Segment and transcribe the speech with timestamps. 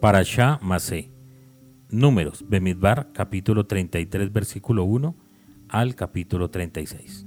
[0.00, 1.10] Parashá Masé.
[1.90, 5.14] Números, Bemidbar, capítulo 33, versículo 1
[5.68, 7.26] al capítulo 36.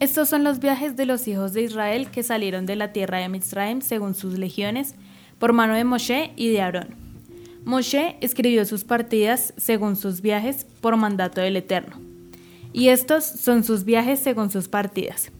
[0.00, 3.28] Estos son los viajes de los hijos de Israel que salieron de la tierra de
[3.28, 4.94] Mitzrayim según sus legiones,
[5.38, 6.94] por mano de Moshe y de Aarón.
[7.66, 12.00] Moshe escribió sus partidas según sus viajes por mandato del Eterno.
[12.72, 15.30] Y estos son sus viajes según sus partidas.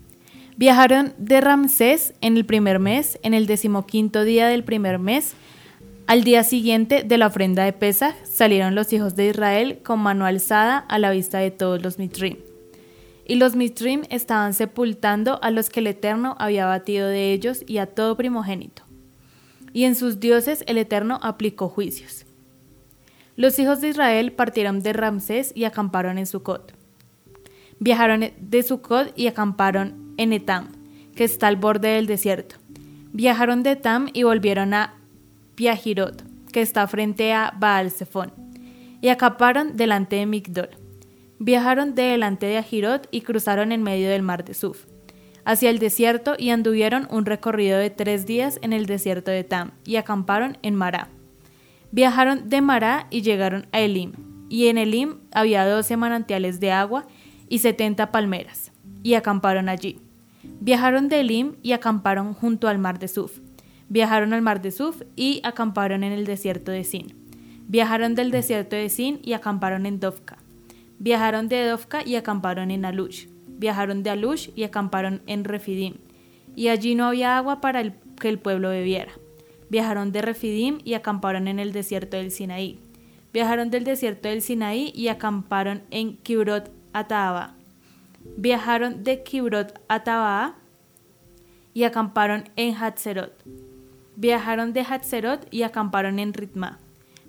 [0.57, 5.35] Viajaron de Ramsés en el primer mes, en el decimoquinto día del primer mes.
[6.07, 10.27] Al día siguiente de la ofrenda de Pesach salieron los hijos de Israel con mano
[10.27, 12.37] alzada a la vista de todos los mitrim.
[13.25, 17.79] Y los mitrim estaban sepultando a los que el Eterno había batido de ellos y
[17.79, 18.83] a todo primogénito.
[19.73, 22.27] Y en sus dioses el Eterno aplicó juicios.
[23.35, 26.75] Los hijos de Israel partieron de Ramsés y acamparon en Sucot.
[27.81, 30.69] Viajaron de Sucot y acamparon en Etam,
[31.17, 32.57] que está al borde del desierto.
[33.13, 34.95] Viajaron de Etam y volvieron a
[35.55, 38.33] Piahirot, que está frente a Baal Zephon,
[39.01, 40.71] y acamparon delante de Migdol.
[41.39, 44.87] Viajaron de delante de Ajirot y cruzaron en medio del mar de Suf,
[45.45, 49.73] hacia el desierto y anduvieron un recorrido de tres días en el desierto de Etam
[49.85, 51.09] y acamparon en Mará.
[51.91, 54.13] Viajaron de Mará y llegaron a Elim,
[54.49, 57.07] y en Elim había doce manantiales de agua
[57.49, 60.01] y setenta palmeras, y acamparon allí.
[60.61, 63.41] Viajaron de Elim y acamparon junto al mar de Suf.
[63.89, 67.15] Viajaron al mar de Suf y acamparon en el desierto de Sin.
[67.69, 70.39] Viajaron del desierto de Sin y acamparon en Dovka.
[70.99, 73.27] Viajaron de Dovka y acamparon en Alush.
[73.47, 75.95] Viajaron de Alush y acamparon en Refidim.
[76.57, 77.83] Y allí no había agua para
[78.21, 79.13] que el pueblo bebiera.
[79.71, 82.79] Viajaron de Refidim y acamparon en el desierto del Sinaí.
[83.33, 87.57] Viajaron del desierto del Sinaí y acamparon en Kibrot Ataaba
[88.37, 90.57] viajaron de Kibrot a Tabaa
[91.73, 93.33] y acamparon en Hatzerot.
[94.17, 96.79] Viajaron de Hatzerot y acamparon en Ritma.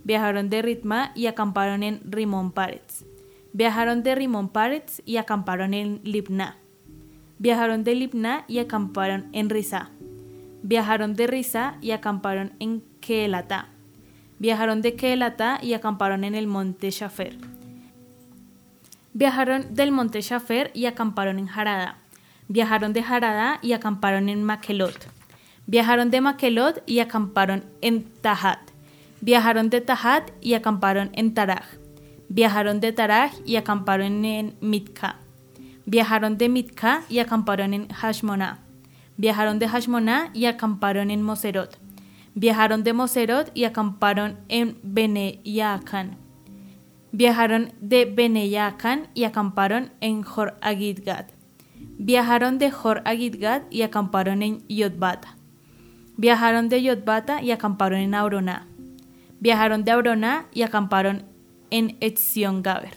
[0.04, 3.06] Viajaron de Ritma y acamparon en Rimón Paretz.
[3.54, 6.58] Viajaron de Rimón Paretz y acamparon en Libna.
[7.40, 9.90] Viajaron de Libna y acamparon en Risa.
[10.62, 13.70] Viajaron de Risa y acamparon en Keelata.
[14.40, 17.38] Viajaron de Keelata y acamparon en el monte Shafer
[19.14, 22.00] Viajaron del monte Shafer y acamparon en Harada.
[22.50, 25.08] Viajaron de Harada y acamparon en Makelot.
[25.68, 28.60] Viajaron de Makelot y acamparon en Tahat.
[29.22, 31.66] Viajaron de Tahat y acamparon en Taraj.
[32.30, 35.18] Viajaron de Taraj y acamparon en Mitka.
[35.86, 38.60] Viajaron de Mitka y acamparon en Hashmona.
[39.18, 41.80] Viajaron de Hashmona y acamparon en Moserot.
[42.34, 46.26] Viajaron de Moserot y acamparon en Bene Yaakan
[47.18, 51.28] Viajaron de Beneyakan y acamparon en Jor Agidgad.
[51.98, 55.35] Viajaron de Jor Agidgad y acamparon en Yotbata.
[56.18, 58.68] Viajaron de Yotbata y acamparon en Auroná.
[59.40, 61.24] Viajaron de Auroná y acamparon
[61.72, 62.94] en Etzion Gaber.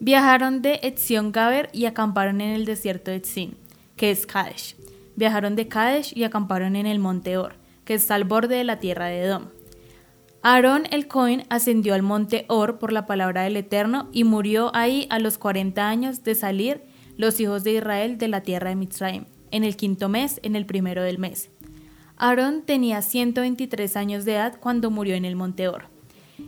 [0.00, 3.56] Viajaron de Etzion Gaber y acamparon en el desierto de Etzin,
[3.96, 4.76] que es Kadesh.
[5.16, 8.78] Viajaron de Kadesh y acamparon en el monte Or, que está al borde de la
[8.78, 9.48] tierra de Edom.
[10.42, 15.06] Aarón el Cohen ascendió al monte Or por la palabra del Eterno y murió ahí
[15.10, 16.82] a los 40 años de salir
[17.18, 20.66] los hijos de Israel de la tierra de Mitzrayim, en el quinto mes, en el
[20.66, 21.50] primero del mes.
[22.16, 25.88] Aarón tenía 123 años de edad cuando murió en el monte Or.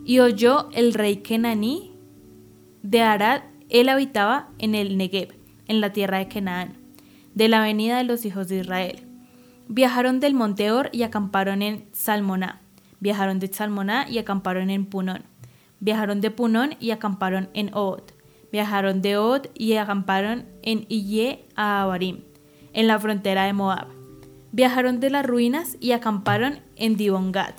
[0.05, 1.91] Y oyó el rey Kenaní
[2.81, 5.35] de Arad, él habitaba en el Negev,
[5.67, 6.77] en la tierra de Kenaán,
[7.33, 9.07] de la venida de los hijos de Israel.
[9.67, 12.63] Viajaron del monte Or y acamparon en Salmoná
[13.03, 15.23] Viajaron de Salmoná y acamparon en Punón.
[15.81, 18.01] Viajaron de Punón y acamparon en Od.
[18.49, 22.21] Viajaron de Od y acamparon en Iye a Abarim,
[22.73, 23.87] en la frontera de Moab.
[24.51, 27.53] Viajaron de las ruinas y acamparon en Dibongad.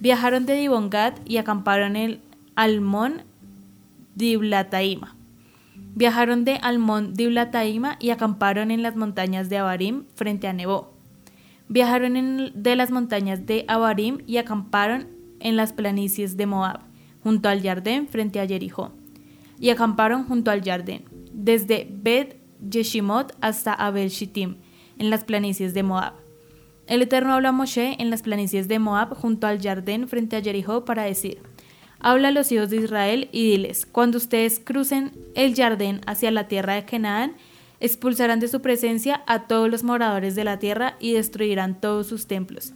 [0.00, 2.20] Viajaron de Dibongad y acamparon en
[2.54, 3.22] Almón
[4.14, 5.16] Diblataima.
[5.94, 10.92] Viajaron de Almón Diblataima y acamparon en las montañas de Abarim frente a Nebo.
[11.68, 15.08] Viajaron de las montañas de Abarim y acamparon
[15.40, 16.80] en las planicies de Moab,
[17.22, 18.92] junto al Jardén frente a Jericó.
[19.60, 24.56] Y acamparon junto al Jardén, desde Bet Yeshimot hasta Abel Shittim,
[24.98, 26.14] en las planicies de Moab.
[26.86, 30.42] El Eterno habla a Moshe en las planicies de Moab junto al Jardén frente a
[30.42, 31.38] Jericó para decir,
[32.00, 36.46] Habla a los hijos de Israel y diles, cuando ustedes crucen el Jardén hacia la
[36.46, 37.34] tierra de Canaán,
[37.80, 42.26] Expulsarán de su presencia a todos los moradores de la tierra y destruirán todos sus
[42.26, 42.72] templos.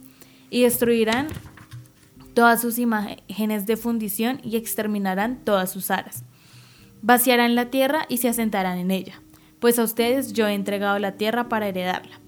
[0.49, 1.27] Y destruirán
[2.33, 6.23] todas sus imágenes de fundición y exterminarán todas sus aras.
[7.01, 9.21] Vaciarán la tierra y se asentarán en ella,
[9.63, 12.19] pues a ustedes yo he entregado la tierra para heredarla.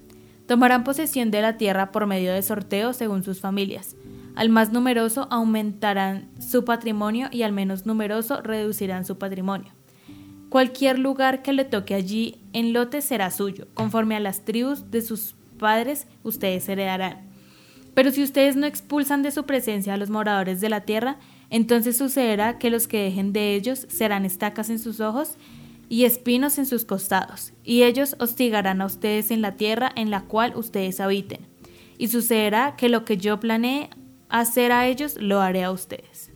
[0.47, 3.97] Tomarán posesión de la tierra por medio de sorteo según sus familias.
[4.35, 9.73] Al más numeroso aumentarán su patrimonio y al menos numeroso reducirán su patrimonio.
[10.47, 15.01] Cualquier lugar que le toque allí en lote será suyo, conforme a las tribus de
[15.01, 17.27] sus padres ustedes heredarán.
[17.93, 21.17] Pero si ustedes no expulsan de su presencia a los moradores de la tierra,
[21.49, 25.35] entonces sucederá que los que dejen de ellos serán estacas en sus ojos
[25.89, 30.21] y espinos en sus costados, y ellos hostigarán a ustedes en la tierra en la
[30.21, 31.47] cual ustedes habiten.
[31.97, 33.89] Y sucederá que lo que yo planeé
[34.29, 36.31] hacer a ellos, lo haré a ustedes.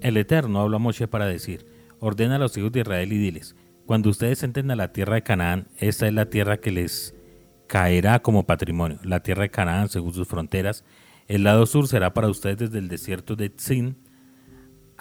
[0.00, 1.66] El Eterno habla a Moshe para decir,
[2.00, 3.54] ordena a los hijos de Israel y diles,
[3.86, 7.14] cuando ustedes entren a la tierra de Canaán, esta es la tierra que les
[7.68, 10.84] caerá como patrimonio, la tierra de Canaán según sus fronteras.
[11.28, 13.96] El lado sur será para ustedes desde el desierto de Tzin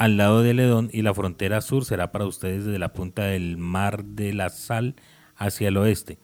[0.01, 3.57] al lado de Ledón y la frontera sur será para ustedes desde la punta del
[3.59, 4.95] mar de la Sal
[5.35, 6.17] hacia el oeste.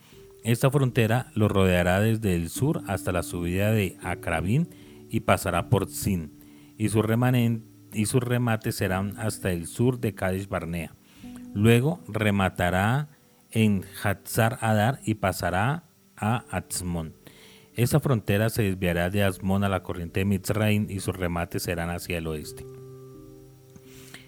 [0.43, 4.67] Esta frontera lo rodeará desde el sur hasta la subida de Acrabín
[5.11, 6.39] y pasará por Tzin,
[6.75, 7.05] y sus
[8.23, 10.95] remates serán hasta el sur de Kadesh Barnea.
[11.53, 13.09] Luego rematará
[13.51, 15.83] en Hatzar Adar y pasará
[16.15, 17.13] a Atzmon.
[17.75, 21.91] Esa frontera se desviará de Azmón a la corriente de Mitzraim y sus remates serán
[21.91, 22.65] hacia el oeste.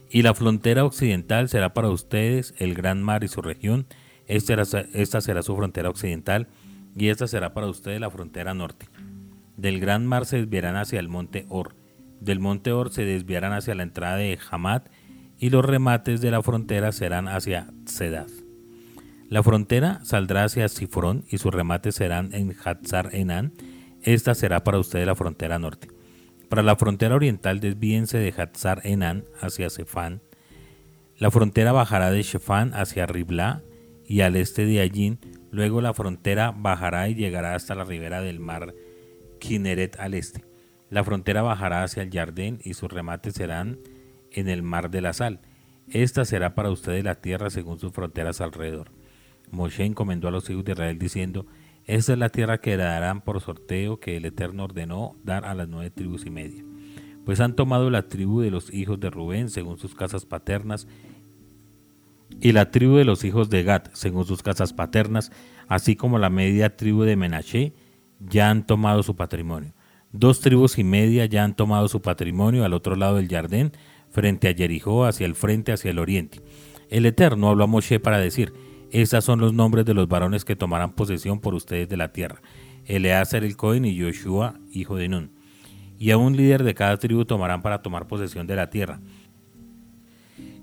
[0.09, 3.85] Y la frontera occidental será para ustedes el gran mar y su región.
[4.27, 6.47] Esta será, esta será su frontera occidental
[6.95, 8.87] y esta será para ustedes la frontera norte.
[9.57, 11.75] Del gran mar se desviarán hacia el monte Or.
[12.19, 14.83] Del monte Or se desviarán hacia la entrada de Hamad
[15.37, 18.27] y los remates de la frontera serán hacia Sedad.
[19.29, 23.53] La frontera saldrá hacia Sifrón y sus remates serán en Hatzar Enan.
[24.01, 25.98] Esta será para ustedes la frontera norte.
[26.49, 30.23] Para la frontera oriental desvíense de Hatzar Enan hacia Sefán.
[31.15, 33.61] La frontera bajará de Shefán hacia Ribla
[34.07, 35.19] y al este de Allín.
[35.51, 38.73] Luego la frontera bajará y llegará hasta la ribera del mar
[39.39, 40.43] Kineret al este.
[40.89, 43.77] La frontera bajará hacia el Jardín y sus remates serán
[44.31, 45.41] en el mar de la sal.
[45.87, 48.91] Esta será para ustedes la tierra según sus fronteras alrededor.
[49.51, 51.45] Moshe encomendó a los hijos de Israel diciendo,
[51.89, 55.67] esta es la tierra que heredarán por sorteo que el Eterno ordenó dar a las
[55.67, 56.63] nueve tribus y media.
[57.25, 60.87] Pues han tomado la tribu de los hijos de Rubén según sus casas paternas
[62.39, 65.31] y la tribu de los hijos de Gad según sus casas paternas,
[65.67, 67.73] así como la media tribu de Menashe,
[68.19, 69.73] ya han tomado su patrimonio.
[70.11, 73.71] Dos tribus y media ya han tomado su patrimonio al otro lado del Jardín,
[74.11, 76.39] frente a Jericó, hacia el frente, hacia el oriente.
[76.89, 78.53] El Eterno habló a Moshe para decir,
[78.91, 82.41] estos son los nombres de los varones que tomarán posesión por ustedes de la tierra.
[82.85, 85.31] Eleazar el Cohen y Joshua, hijo de Nun.
[85.99, 88.99] Y a un líder de cada tribu tomarán para tomar posesión de la tierra.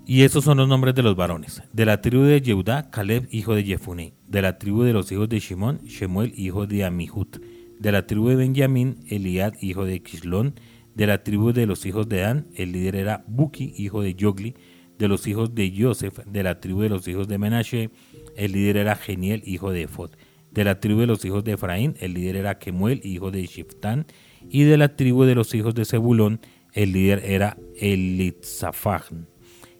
[0.05, 1.61] Y estos son los nombres de los varones.
[1.73, 4.13] De la tribu de Yehudá, Caleb, hijo de Jefuné.
[4.25, 7.37] De la tribu de los hijos de Shimón, Shemuel, hijo de Amihut.
[7.77, 10.55] De la tribu de Benjamín, Eliad, hijo de Kislón.
[10.95, 14.55] De la tribu de los hijos de Dan, el líder era Buki, hijo de Yogli.
[14.97, 17.89] De los hijos de Joseph, de la tribu de los hijos de Menashe,
[18.35, 20.11] el líder era Geniel, hijo de Ephod.
[20.51, 24.07] De la tribu de los hijos de Efraín, el líder era Kemuel, hijo de Shiftán.
[24.49, 26.39] Y de la tribu de los hijos de Zebulón,
[26.73, 29.27] el líder era Elitzafán,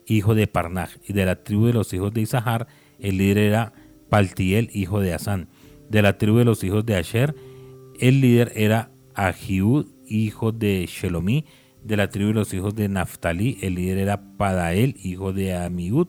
[0.06, 0.90] hijo de Parnaj.
[1.06, 2.66] Y de la tribu de los hijos de Isahar,
[2.98, 3.72] el líder era
[4.08, 5.48] Paltiel, hijo de Asán.
[5.88, 7.34] De la tribu de los hijos de Asher,
[7.98, 11.44] el líder era Ahiud, hijo de Shelomí.
[11.88, 16.08] De la tribu de los hijos de Naftali, el líder era Padael, hijo de Amiud.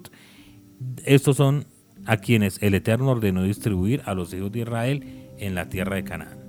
[1.06, 1.68] Estos son
[2.06, 5.06] a quienes el Eterno ordenó distribuir a los hijos de Israel
[5.38, 6.40] en la tierra de Canaán.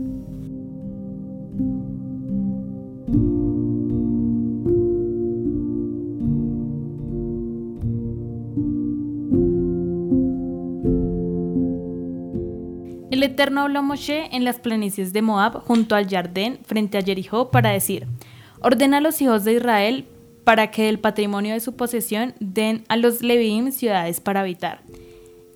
[13.12, 17.02] El Eterno habló a Moshe en las planicies de Moab junto al Jardín frente a
[17.02, 18.08] Jericó para decir,
[18.60, 20.06] ordena a los hijos de Israel
[20.44, 24.82] para que del patrimonio de su posesión den a los Levíim ciudades para habitar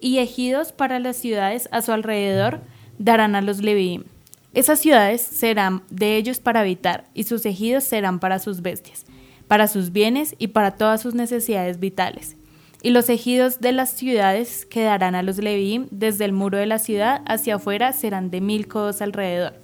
[0.05, 2.61] y ejidos para las ciudades a su alrededor
[2.99, 4.05] darán a los Leviim.
[4.53, 9.07] Esas ciudades serán de ellos para habitar, y sus ejidos serán para sus bestias,
[9.49, 12.37] para sus bienes y para todas sus necesidades vitales.
[12.83, 16.67] Y los ejidos de las ciudades que darán a los Leviim desde el muro de
[16.67, 19.55] la ciudad hacia afuera serán de mil codos alrededor.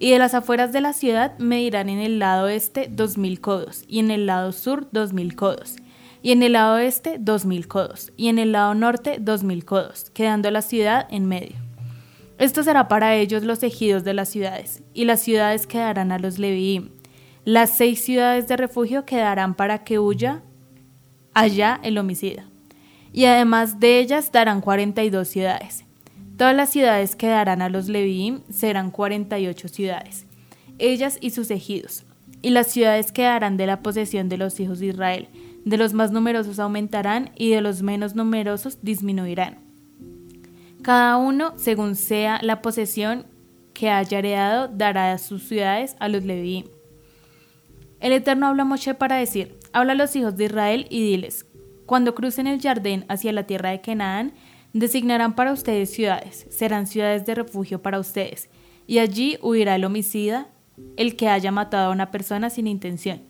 [0.00, 3.84] Y de las afueras de la ciudad medirán en el lado este dos mil codos,
[3.86, 5.76] y en el lado sur dos mil codos
[6.22, 9.64] y en el lado este dos mil codos, y en el lado norte dos mil
[9.64, 11.56] codos, quedando la ciudad en medio.
[12.38, 16.38] Esto será para ellos los ejidos de las ciudades, y las ciudades quedarán a los
[16.38, 16.90] Leviim.
[17.44, 20.42] Las seis ciudades de refugio quedarán para que huya
[21.32, 22.48] allá el homicida.
[23.12, 25.84] Y además de ellas darán cuarenta y dos ciudades.
[26.40, 30.24] Todas las ciudades que darán a los Leviim serán 48 ciudades,
[30.78, 32.06] ellas y sus ejidos.
[32.40, 35.28] Y las ciudades que darán de la posesión de los hijos de Israel,
[35.66, 39.58] de los más numerosos aumentarán y de los menos numerosos disminuirán.
[40.80, 43.26] Cada uno, según sea la posesión
[43.74, 46.64] que haya heredado, dará sus ciudades a los Leviim.
[48.00, 51.44] El Eterno habla a Moshe para decir, habla a los hijos de Israel y diles,
[51.84, 54.32] cuando crucen el Jardín hacia la tierra de Canaán,
[54.72, 58.48] designarán para ustedes ciudades, serán ciudades de refugio para ustedes,
[58.86, 60.48] y allí huirá el homicida,
[60.96, 63.22] el que haya matado a una persona sin intención.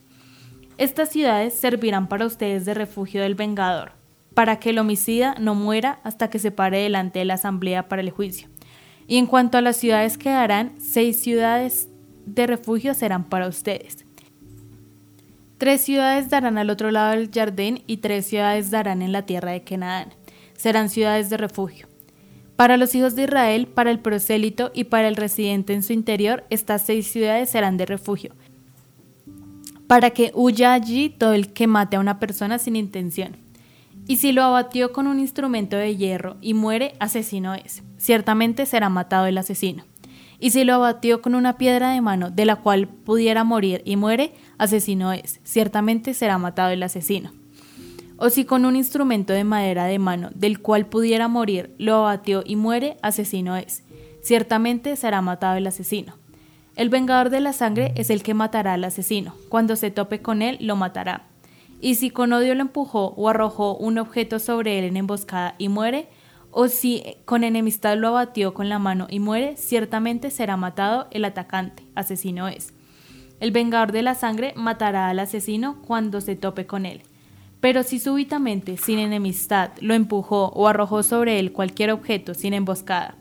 [0.78, 3.92] Estas ciudades servirán para ustedes de refugio del vengador,
[4.34, 8.02] para que el homicida no muera hasta que se pare delante de la asamblea para
[8.02, 8.48] el juicio.
[9.06, 11.88] Y en cuanto a las ciudades que darán, seis ciudades
[12.26, 14.06] de refugio serán para ustedes.
[15.58, 19.50] Tres ciudades darán al otro lado del jardín y tres ciudades darán en la tierra
[19.50, 20.14] de Canaán.
[20.60, 21.88] Serán ciudades de refugio.
[22.56, 26.44] Para los hijos de Israel, para el prosélito y para el residente en su interior,
[26.50, 28.34] estas seis ciudades serán de refugio,
[29.86, 33.38] para que huya allí todo el que mate a una persona sin intención.
[34.06, 37.82] Y si lo abatió con un instrumento de hierro y muere, asesino es.
[37.96, 39.84] Ciertamente será matado el asesino
[40.40, 43.96] y si lo abatió con una piedra de mano de la cual pudiera morir y
[43.96, 47.39] muere, asesino es, ciertamente será matado el asesino.
[48.22, 52.42] O si con un instrumento de madera de mano del cual pudiera morir, lo abatió
[52.44, 53.82] y muere, asesino es,
[54.20, 56.12] ciertamente será matado el asesino.
[56.76, 60.42] El vengador de la sangre es el que matará al asesino, cuando se tope con
[60.42, 61.28] él, lo matará.
[61.80, 65.70] Y si con odio lo empujó o arrojó un objeto sobre él en emboscada y
[65.70, 66.06] muere,
[66.50, 71.24] o si con enemistad lo abatió con la mano y muere, ciertamente será matado el
[71.24, 72.74] atacante, asesino es.
[73.40, 77.00] El vengador de la sangre matará al asesino cuando se tope con él.
[77.60, 83.16] Pero si súbitamente, sin enemistad, lo empujó o arrojó sobre él cualquier objeto sin emboscada,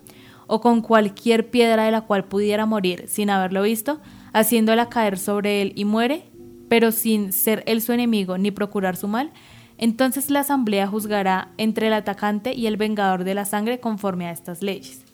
[0.47, 3.99] o con cualquier piedra de la cual pudiera morir sin haberlo visto,
[4.33, 6.23] haciéndola caer sobre él y muere,
[6.69, 9.31] pero sin ser él su enemigo ni procurar su mal,
[9.77, 14.31] entonces la Asamblea juzgará entre el atacante y el vengador de la sangre conforme a
[14.31, 15.05] estas leyes.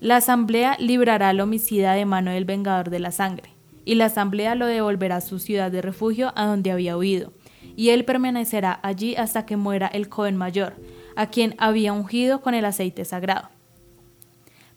[0.00, 3.50] La Asamblea librará al homicida de mano del vengador de la sangre,
[3.84, 7.32] y la Asamblea lo devolverá a su ciudad de refugio a donde había huido,
[7.76, 10.74] y él permanecerá allí hasta que muera el joven mayor,
[11.16, 13.48] a quien había ungido con el aceite sagrado.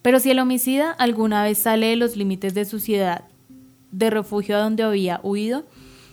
[0.02, 3.24] Pero si el homicida alguna vez sale de los límites de su ciudad
[3.92, 5.66] de refugio a donde había huido,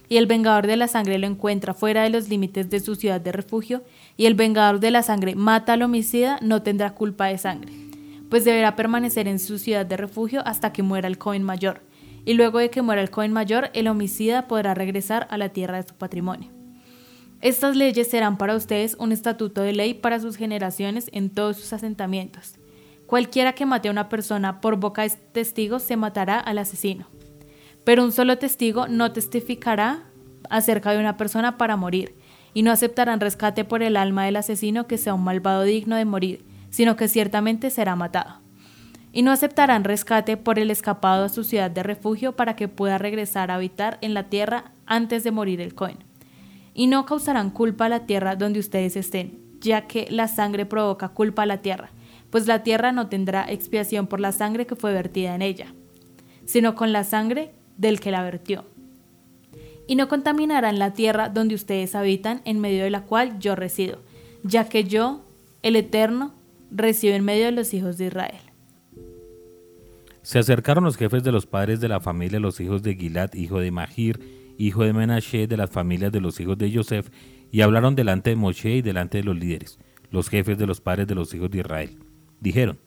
[0.08, 3.20] y el vengador de la sangre lo encuentra fuera de los límites de su ciudad
[3.20, 3.82] de refugio,
[4.16, 7.72] y el vengador de la sangre mata al homicida, no tendrá culpa de sangre,
[8.28, 11.82] pues deberá permanecer en su ciudad de refugio hasta que muera el joven mayor,
[12.24, 15.76] y luego de que muera el joven mayor, el homicida podrá regresar a la tierra
[15.80, 16.59] de su patrimonio.
[17.40, 21.72] Estas leyes serán para ustedes un estatuto de ley para sus generaciones en todos sus
[21.72, 22.54] asentamientos.
[23.06, 27.06] Cualquiera que mate a una persona por boca de testigos se matará al asesino
[27.84, 30.04] pero un solo testigo no testificará
[30.48, 32.14] acerca de una persona para morir,
[32.52, 36.04] y no aceptarán rescate por el alma del asesino que sea un malvado digno de
[36.04, 38.40] morir, sino que ciertamente será matado.
[39.12, 42.98] Y no aceptarán rescate por el escapado a su ciudad de refugio para que pueda
[42.98, 46.09] regresar a habitar en la tierra antes de morir el Cohen.
[46.74, 51.08] Y no causarán culpa a la tierra donde ustedes estén, ya que la sangre provoca
[51.08, 51.90] culpa a la tierra,
[52.30, 55.74] pues la tierra no tendrá expiación por la sangre que fue vertida en ella,
[56.44, 58.64] sino con la sangre del que la vertió.
[59.86, 63.98] Y no contaminarán la tierra donde ustedes habitan, en medio de la cual yo resido,
[64.44, 65.24] ya que yo,
[65.62, 66.32] el Eterno,
[66.70, 68.40] resido en medio de los hijos de Israel.
[70.22, 73.58] Se acercaron los jefes de los padres de la familia, los hijos de Gilad, hijo
[73.58, 77.08] de Mahir, hijo de Menashe, de las familias de los hijos de Joseph,
[77.50, 79.78] y hablaron delante de Moshe y delante de los líderes,
[80.10, 81.98] los jefes de los padres de los hijos de Israel.
[82.40, 82.78] Dijeron,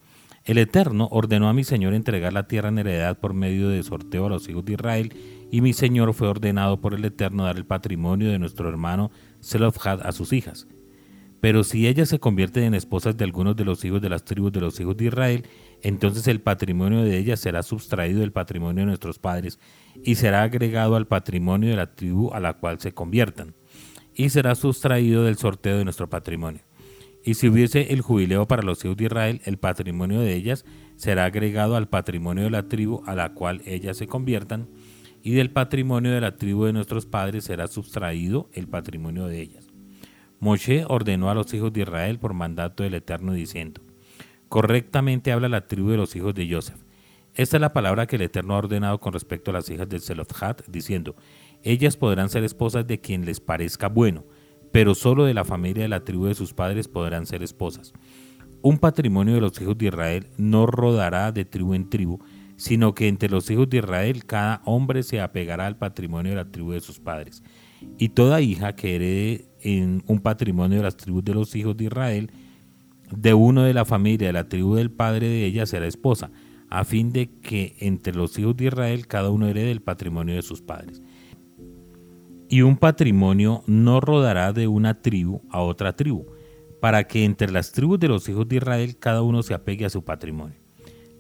[0.46, 4.26] el Eterno ordenó a mi Señor entregar la tierra en heredad por medio de sorteo
[4.26, 5.14] a los hijos de Israel,
[5.52, 9.10] y mi Señor fue ordenado por el Eterno dar el patrimonio de nuestro hermano
[9.42, 10.68] Zelofhad a sus hijas.
[11.44, 14.54] Pero si ellas se convierten en esposas de algunos de los hijos de las tribus
[14.54, 15.46] de los hijos de Israel,
[15.82, 19.60] entonces el patrimonio de ellas será sustraído del patrimonio de nuestros padres
[20.06, 23.56] y será agregado al patrimonio de la tribu a la cual se conviertan,
[24.16, 26.62] y será sustraído del sorteo de nuestro patrimonio.
[27.26, 30.64] Y si hubiese el jubileo para los hijos de Israel, el patrimonio de ellas
[30.96, 34.70] será agregado al patrimonio de la tribu a la cual ellas se conviertan,
[35.22, 39.63] y del patrimonio de la tribu de nuestros padres será sustraído el patrimonio de ellas.
[40.44, 43.80] Moshe ordenó a los hijos de Israel por mandato del Eterno diciendo,
[44.50, 46.84] correctamente habla la tribu de los hijos de Joseph.
[47.34, 50.02] Esta es la palabra que el Eterno ha ordenado con respecto a las hijas de
[50.02, 51.16] Zelofhat, diciendo,
[51.64, 54.26] ellas podrán ser esposas de quien les parezca bueno,
[54.74, 57.94] pero solo de la familia de la tribu de sus padres podrán ser esposas.
[58.62, 62.20] un patrimonio de los hijos de Israel no rodará de tribu en tribu,
[62.58, 66.52] sino que entre los hijos de Israel cada hombre se apegará al patrimonio de la
[66.52, 67.44] tribu de sus padres.
[67.98, 71.86] Y toda hija que herede en un patrimonio de las tribus de los hijos de
[71.86, 72.32] Israel,
[73.10, 76.32] de uno de la familia de la tribu del padre de ella será esposa,
[76.70, 80.42] a fin de que entre los hijos de Israel cada uno herede el patrimonio de
[80.42, 81.02] sus padres.
[82.50, 86.26] Y un patrimonio no rodará de una tribu a otra tribu,
[86.82, 89.90] para que entre las tribus de los hijos de Israel cada uno se apegue a
[89.90, 90.58] su patrimonio.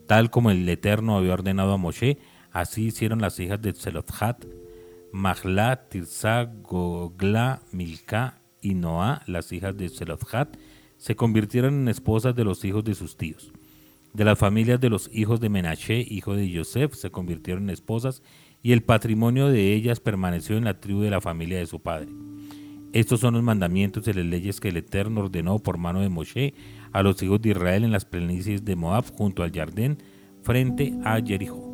[0.07, 2.17] Tal como el Eterno había ordenado a Moshe,
[2.51, 4.45] así hicieron las hijas de Zelofhat,
[5.13, 10.57] Mahla, Tirsa, Gogla, Milka y Noah, las hijas de Zelofhat,
[10.97, 13.53] se convirtieron en esposas de los hijos de sus tíos.
[14.13, 18.23] De las familias de los hijos de Menashe, hijo de Yosef, se convirtieron en esposas
[18.63, 22.09] y el patrimonio de ellas permaneció en la tribu de la familia de su padre.
[22.91, 26.55] Estos son los mandamientos y las leyes que el Eterno ordenó por mano de Moshe
[26.91, 29.99] a los hijos de Israel en las planicies de Moab junto al Jardín
[30.41, 31.71] frente a Jericó.